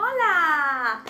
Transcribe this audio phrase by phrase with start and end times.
[0.00, 1.02] Hola!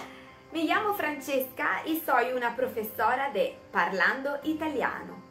[0.51, 5.23] Me llamo Francesca y soy una profesora de Parlando Italiano.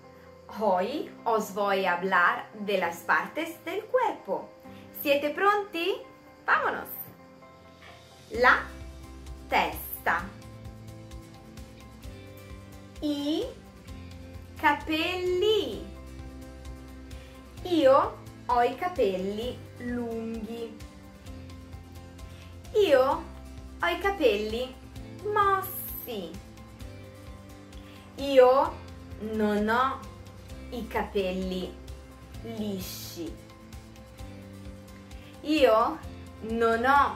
[0.60, 4.48] Hoy os voy a hablar de las partes del cuerpo.
[5.02, 5.96] ¿Siete pronti?
[6.46, 6.86] Vámonos!
[8.30, 8.60] La
[9.50, 10.22] testa.
[13.02, 13.44] I
[14.62, 15.84] capelli.
[17.64, 19.67] Io ho i capelli
[23.88, 24.76] ho i capelli
[25.32, 26.30] mossi.
[28.16, 28.74] Io
[29.20, 30.00] non ho
[30.72, 31.74] i capelli
[32.58, 33.34] lisci.
[35.42, 36.00] Io
[36.42, 37.16] non ho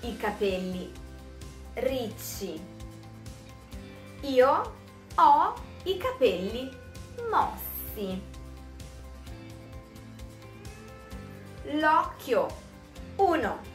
[0.00, 0.90] i capelli
[1.74, 2.60] ricci.
[4.22, 4.72] Io
[5.14, 6.68] ho i capelli
[7.30, 8.20] mossi.
[11.78, 12.60] L'occhio.
[13.16, 13.70] Uno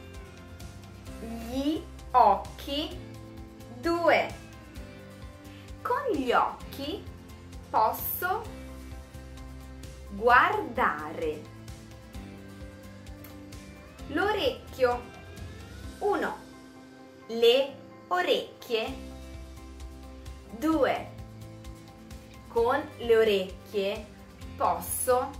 [1.20, 1.80] gli
[2.12, 2.98] occhi
[3.80, 4.34] 2
[5.82, 7.02] con gli occhi
[7.70, 8.42] posso
[10.10, 11.56] guardare.
[14.08, 15.02] L'orecchio
[15.98, 16.36] 1
[17.28, 17.74] le
[18.08, 18.94] orecchie
[20.58, 21.08] 2
[22.48, 24.06] con le orecchie
[24.56, 25.30] posso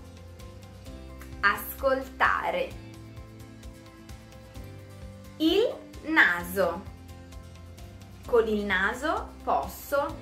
[1.40, 2.86] ascoltare.
[5.38, 6.82] Il naso.
[8.26, 10.16] Con il naso posso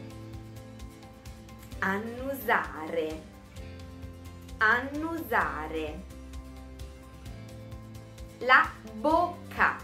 [1.80, 3.22] annusare.
[4.58, 6.04] Annusare.
[8.38, 9.76] La bocca.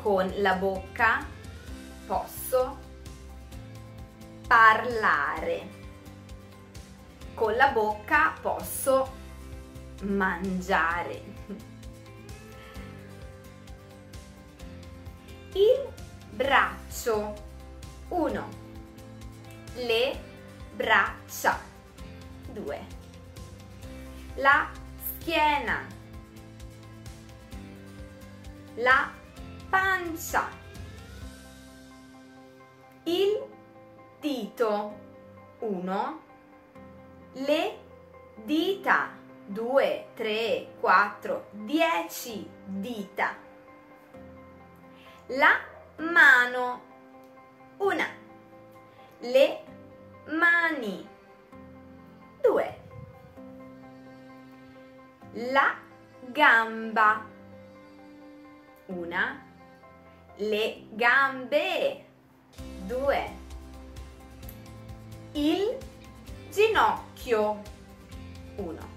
[0.00, 1.24] Con la bocca
[2.06, 2.78] posso
[4.46, 5.68] parlare.
[7.34, 9.12] Con la bocca posso
[10.02, 11.33] mangiare.
[15.54, 15.88] Il
[16.30, 17.34] braccio.
[18.08, 18.48] 1.
[19.76, 20.18] Le
[20.74, 21.58] braccia.
[22.52, 22.86] 2.
[24.36, 24.68] La
[24.98, 25.86] schiena.
[28.76, 29.10] La
[29.70, 30.48] pancia.
[33.04, 33.42] Il
[34.20, 34.98] dito.
[35.60, 36.20] 1.
[37.34, 37.78] Le
[38.44, 39.22] dita.
[39.46, 43.43] 2, 3, 4, 10 dita
[45.28, 45.58] la
[45.96, 46.80] mano,
[47.78, 48.06] una,
[49.20, 49.64] le
[50.26, 51.08] mani,
[52.42, 52.80] due,
[55.32, 55.76] la
[56.26, 57.24] gamba,
[58.86, 59.42] una,
[60.36, 62.04] le gambe,
[62.86, 63.30] due,
[65.32, 65.78] il
[66.50, 67.62] ginocchio,
[68.56, 68.88] uno,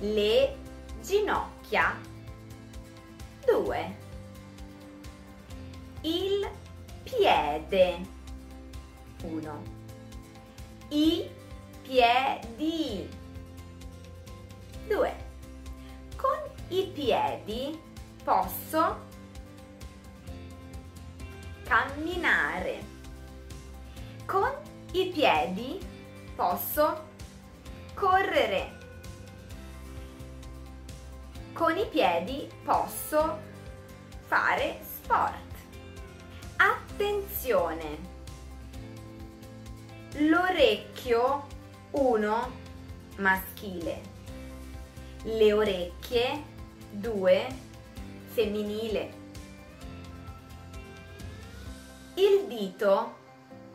[0.00, 0.56] le
[1.00, 1.96] ginocchia,
[3.46, 4.03] due
[6.04, 6.48] il
[7.02, 8.00] piede.
[9.22, 9.62] Uno.
[10.88, 11.28] I
[11.82, 13.08] piedi.
[14.86, 15.16] Due.
[16.16, 16.38] Con
[16.68, 17.80] i piedi
[18.22, 19.12] posso
[21.64, 22.92] camminare.
[24.26, 24.50] Con
[24.92, 25.78] i piedi
[26.36, 27.12] posso
[27.94, 28.82] correre.
[31.54, 33.38] Con i piedi posso
[34.26, 35.53] fare sport.
[36.94, 37.98] Attenzione!
[40.18, 41.44] L'orecchio
[41.90, 42.52] 1
[43.16, 44.00] maschile,
[45.24, 46.44] le orecchie
[46.92, 47.46] 2
[48.26, 49.12] femminile,
[52.14, 53.14] il dito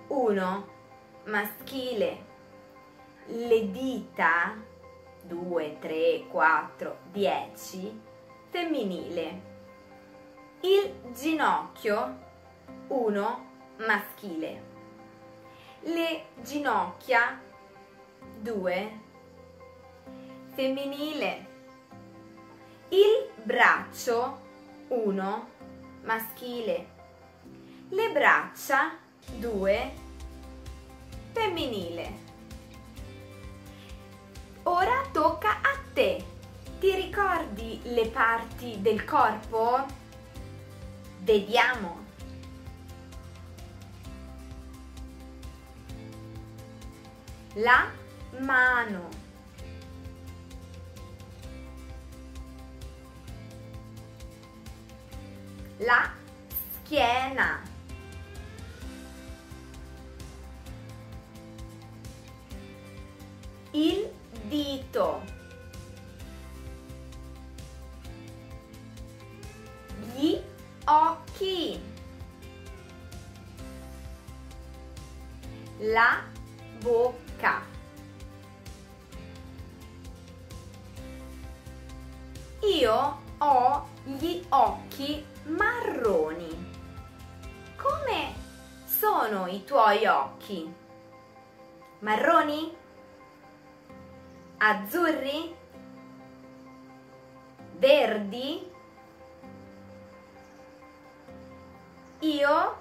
[0.07, 0.67] 1
[1.25, 2.25] maschile,
[3.25, 4.55] le dita
[5.23, 8.01] 2, 3, 4, 10
[8.49, 9.41] femminile,
[10.61, 12.27] il ginocchio
[12.89, 13.45] 1
[13.77, 14.63] maschile,
[15.81, 17.39] le ginocchia
[18.39, 18.99] 2
[20.55, 21.47] femminile,
[22.89, 24.39] il braccio
[24.87, 25.49] 1
[26.01, 26.87] maschile,
[27.89, 28.97] le braccia
[29.37, 29.93] 2
[31.31, 32.27] femminile.
[34.63, 36.25] Ora tocca a te.
[36.79, 39.85] Ti ricordi le parti del corpo?
[41.19, 42.08] Vediamo.
[47.55, 47.89] la
[48.39, 49.09] mano.
[55.79, 56.11] La
[56.83, 57.61] schiena.
[63.71, 64.11] Il
[64.43, 65.21] dito.
[70.13, 70.41] Gli
[70.85, 71.81] occhi.
[75.79, 76.21] La
[76.81, 77.28] bocca.
[82.61, 86.71] Io ho gli occhi marroni.
[87.77, 88.33] Come
[88.85, 90.73] sono i tuoi occhi?
[91.99, 92.75] Marroni?
[94.57, 95.55] Azzurri?
[97.77, 98.71] Verdi?
[102.19, 102.77] Io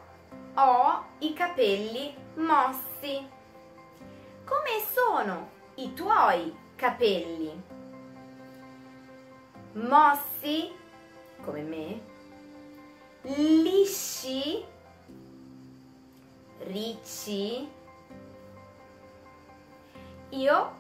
[0.55, 3.38] ho i capelli mossi.
[4.49, 7.63] Come sono i tuoi capelli?
[9.73, 10.73] Mossi,
[11.45, 12.01] come me,
[13.23, 14.65] lisci,
[16.61, 17.71] ricci.
[20.31, 20.77] Io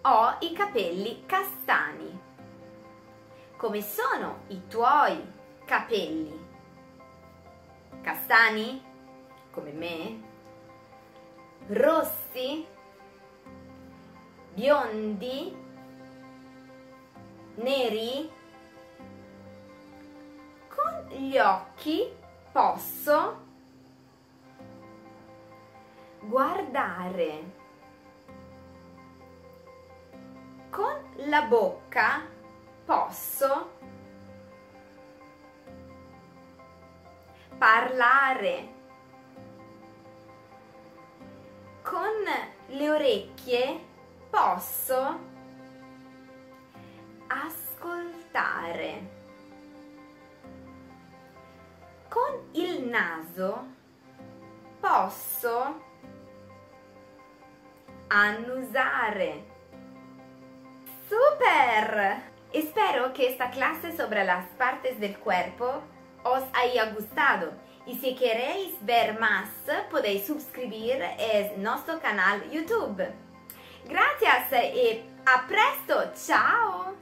[0.00, 2.20] ho i capelli castani.
[3.56, 5.32] Come sono i tuoi
[5.64, 6.44] capelli?
[8.00, 8.82] Castani,
[9.52, 10.22] come me?
[11.68, 12.80] Rossi?
[14.54, 15.56] Biondi,
[17.54, 18.30] neri,
[20.68, 22.14] con gli occhi
[22.52, 23.40] posso
[26.20, 27.52] guardare,
[30.70, 32.20] con la bocca
[32.84, 33.70] posso
[37.56, 38.68] parlare,
[41.82, 42.24] con
[42.66, 43.90] le orecchie
[44.32, 45.20] posso
[47.28, 49.10] ascoltare.
[52.08, 53.66] Con il naso
[54.80, 55.80] posso
[58.08, 59.44] annusare.
[61.08, 62.22] ¡Super!
[62.52, 65.82] Espero que esta clase sobre las partes del cuerpo
[66.24, 67.52] os haya gustado.
[67.84, 69.48] Y si queréis ver más,
[69.90, 73.02] podéis suscribir a nuestro canal YouTube.
[73.84, 76.96] Gracias e a presto, ciao!